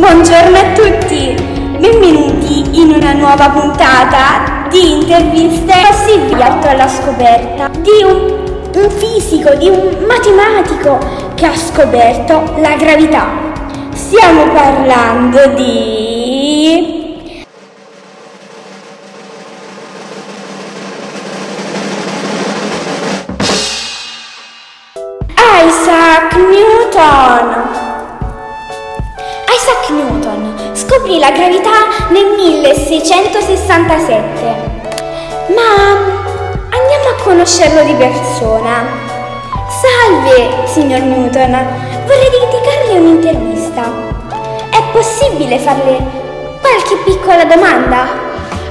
Buongiorno 0.00 0.56
a 0.56 0.72
tutti, 0.72 1.34
benvenuti 1.78 2.80
in 2.80 2.90
una 2.90 3.12
nuova 3.12 3.50
puntata 3.50 4.66
di 4.70 4.92
interviste 4.92 5.74
così 5.90 6.34
viaggio 6.34 6.68
alla 6.68 6.88
scoperta 6.88 7.68
di 7.68 8.02
un, 8.02 8.72
un 8.76 8.90
fisico, 8.90 9.54
di 9.56 9.68
un 9.68 9.98
matematico 10.06 10.98
che 11.34 11.44
ha 11.44 11.54
scoperto 11.54 12.54
la 12.60 12.76
gravità. 12.76 13.28
Stiamo 13.92 14.50
parlando 14.54 15.48
di 15.48 16.09
scoprì 31.10 31.18
la 31.18 31.32
gravità 31.32 31.88
nel 32.10 32.26
1667. 32.36 34.68
Ma 35.54 35.88
andiamo 36.70 37.08
a 37.10 37.16
conoscerlo 37.22 37.82
di 37.82 37.94
persona. 37.94 38.86
Salve, 39.68 40.66
signor 40.66 41.00
Newton. 41.00 41.50
Vorrei 42.06 42.30
dedicarle 42.30 42.98
un'intervista. 42.98 43.92
È 44.70 44.80
possibile 44.92 45.58
farle 45.58 45.98
qualche 46.60 46.96
piccola 47.04 47.44
domanda? 47.44 48.06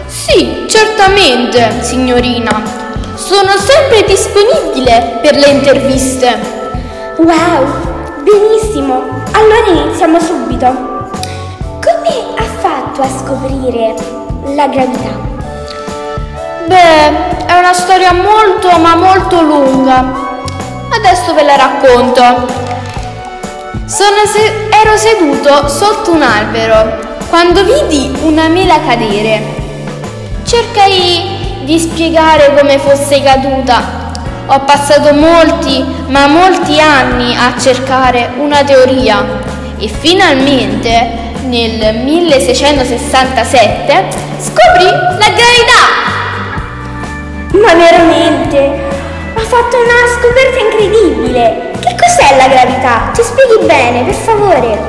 Sì, 0.06 0.66
certamente, 0.68 1.82
signorina. 1.82 2.64
Sono 3.16 3.52
sempre 3.58 4.06
disponibile 4.06 5.20
per 5.22 5.36
le 5.36 5.48
interviste. 5.48 6.40
Wow, 7.18 7.68
benissimo. 8.24 9.26
Allora 9.34 9.68
iniziamo 9.68 10.18
subito. 10.20 10.89
Fatto 13.00 13.14
a 13.14 13.18
scoprire 13.18 13.96
la 14.56 14.68
gravità? 14.68 15.18
Beh, 16.66 17.46
è 17.46 17.58
una 17.58 17.72
storia 17.72 18.12
molto 18.12 18.78
ma 18.78 18.96
molto 18.96 19.42
lunga. 19.42 20.04
Adesso 20.92 21.34
ve 21.34 21.44
la 21.44 21.56
racconto. 21.56 22.46
Se- 23.86 24.04
ero 24.84 24.98
seduto 24.98 25.70
sotto 25.70 26.12
un 26.12 26.24
albero 26.24 27.00
quando 27.30 27.64
vidi 27.64 28.14
una 28.24 28.50
mela 28.50 28.82
cadere. 28.86 29.44
Cercai 30.44 31.62
di 31.64 31.80
spiegare 31.80 32.54
come 32.58 32.80
fosse 32.80 33.22
caduta 33.22 34.08
ho 34.46 34.60
passato 34.66 35.14
molti, 35.14 35.86
ma 36.08 36.28
molti 36.28 36.82
anni 36.82 37.34
a 37.34 37.58
cercare 37.58 38.34
una 38.40 38.62
teoria 38.64 39.24
e 39.78 39.88
finalmente 39.88 41.29
nel 41.50 41.98
1667 42.04 44.06
scoprì 44.38 44.86
la 44.86 45.18
gravità. 45.18 45.82
Ma 47.54 47.74
veramente? 47.74 48.88
Ha 49.34 49.42
fatto 49.42 49.78
una 49.78 50.06
scoperta 50.16 50.60
incredibile. 50.60 51.72
Che 51.80 51.96
cos'è 51.98 52.36
la 52.38 52.48
gravità? 52.48 53.12
Ci 53.16 53.24
spieghi 53.24 53.66
bene, 53.66 54.04
per 54.04 54.14
favore. 54.14 54.80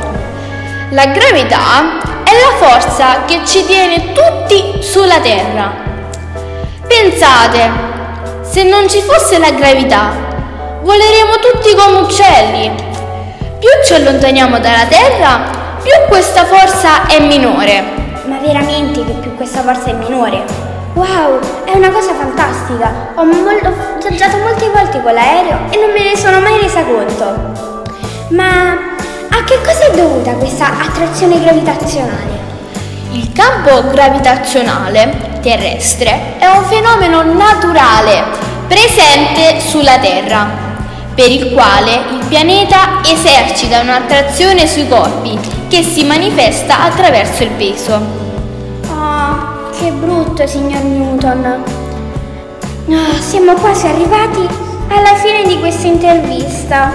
La 0.91 1.07
gravità 1.07 1.99
è 2.25 2.31
la 2.31 2.53
forza 2.59 3.25
che 3.25 3.41
ci 3.47 3.65
tiene 3.65 4.13
tutti 4.13 4.83
sulla 4.83 5.19
Terra. 5.21 5.73
Pensate, 6.87 7.71
se 8.43 8.65
non 8.65 8.87
ci 8.87 9.01
fosse 9.01 9.39
la 9.39 9.53
gravità, 9.53 10.13
voleremo 10.83 11.39
tutti 11.41 11.75
come 11.75 12.01
uccelli. 12.01 12.71
Più 13.59 13.71
ci 13.83 13.95
allontaniamo 13.95 14.59
dalla 14.59 14.85
Terra, 14.87 15.60
più 15.83 15.93
questa 16.09 16.45
forza 16.45 17.07
è 17.07 17.21
minore. 17.21 17.83
Ma 18.27 18.39
veramente 18.39 19.05
che 19.05 19.13
più 19.13 19.35
questa 19.35 19.63
forza 19.63 19.91
è 19.91 19.95
minore? 19.95 20.45
Wow, 20.93 21.39
è 21.65 21.75
una 21.75 21.91
cosa 21.91 22.13
fantastica. 22.15 23.13
Ho, 23.15 23.25
mol- 23.25 23.61
ho 23.65 23.99
viaggiato 23.99 24.37
molte 24.39 24.69
volte 24.69 25.01
con 25.01 25.15
l'aereo 25.15 25.59
e 25.71 25.79
non 25.79 25.91
me 25.93 26.11
ne 26.11 26.17
sono 26.17 26.41
mai 26.41 26.61
resa 26.61 26.83
conto. 26.83 27.83
Ma 28.29 28.73
a 29.31 29.45
che 29.45 29.59
cosa 29.65 29.87
è 29.87 29.97
dovuta 29.97 30.33
questa 30.35 30.67
attrazione 30.81 31.41
gravitazionale? 31.41 32.39
Il 33.13 33.33
campo 33.33 33.89
gravitazionale 33.89 35.39
terrestre 35.41 36.39
è 36.39 36.47
un 36.47 36.65
fenomeno 36.65 37.23
naturale 37.23 38.23
presente 38.69 39.61
sulla 39.61 39.99
Terra, 39.99 40.47
per 41.15 41.31
il 41.31 41.53
quale 41.53 41.93
il 42.11 42.25
pianeta 42.29 43.01
esercita 43.05 43.81
un'attrazione 43.81 44.67
sui 44.67 44.87
corpi 44.87 45.59
che 45.71 45.85
si 45.85 46.03
manifesta 46.03 46.83
attraverso 46.83 47.45
il 47.45 47.51
peso. 47.51 47.95
Oh, 48.89 49.71
che 49.79 49.93
brutto, 49.93 50.45
signor 50.45 50.83
Newton. 50.83 51.63
Oh, 52.89 53.21
siamo 53.21 53.55
quasi 53.55 53.87
arrivati 53.87 54.49
alla 54.89 55.15
fine 55.15 55.45
di 55.47 55.61
questa 55.61 55.87
intervista. 55.87 56.91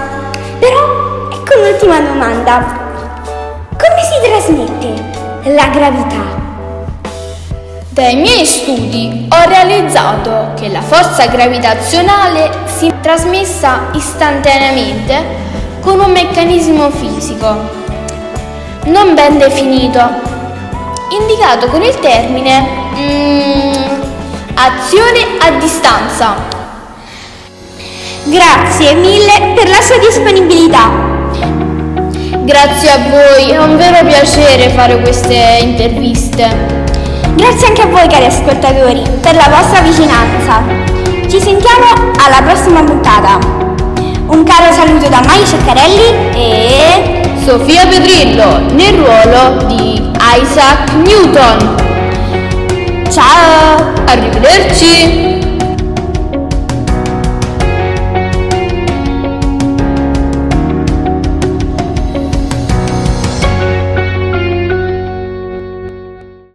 Però, 0.58 1.30
ecco 1.32 1.58
un'ultima 1.58 2.00
domanda. 2.00 2.84
Come 3.70 4.02
si 4.02 4.28
trasmette 4.28 5.52
la 5.54 5.68
gravità? 5.68 6.44
Dai 7.88 8.16
miei 8.16 8.44
studi 8.44 9.26
ho 9.30 9.48
realizzato 9.48 10.52
che 10.54 10.68
la 10.68 10.82
forza 10.82 11.24
gravitazionale 11.28 12.50
si 12.66 12.88
è 12.88 13.00
trasmessa 13.00 13.88
istantaneamente 13.94 15.24
con 15.80 15.98
un 15.98 16.10
meccanismo 16.10 16.90
fisico 16.90 17.75
non 18.86 19.14
ben 19.14 19.38
definito, 19.38 20.00
indicato 21.10 21.66
con 21.68 21.82
il 21.82 21.98
termine 21.98 22.60
mm, 22.94 23.72
azione 24.54 25.38
a 25.40 25.50
distanza. 25.58 26.34
Grazie 28.24 28.94
mille 28.94 29.54
per 29.54 29.68
la 29.68 29.80
sua 29.80 29.98
disponibilità. 29.98 30.90
Grazie 32.42 32.90
a 32.90 32.98
voi, 33.10 33.50
è 33.50 33.58
un 33.58 33.76
vero 33.76 34.06
piacere 34.06 34.70
fare 34.70 35.00
queste 35.00 35.58
interviste. 35.62 36.84
Grazie 37.34 37.68
anche 37.68 37.82
a 37.82 37.86
voi 37.86 38.06
cari 38.08 38.26
ascoltatori 38.26 39.02
per 39.20 39.34
la 39.34 39.48
vostra 39.48 39.80
vicinanza. 39.80 40.62
Ci 41.28 41.40
sentiamo 41.40 42.12
alla 42.18 42.42
prossima 42.42 42.82
puntata. 42.82 43.38
Un 44.28 44.42
caro 44.44 44.72
saluto 44.72 45.08
da 45.08 45.20
Mai 45.24 45.44
Ceccarelli 45.44 46.34
e 46.34 46.75
Sofia 47.46 47.86
Pedrillo 47.86 48.58
nel 48.72 48.94
ruolo 48.94 49.66
di 49.66 50.02
Isaac 50.40 50.94
Newton. 50.94 51.76
Ciao! 53.08 53.92
Arrivederci! 54.04 55.45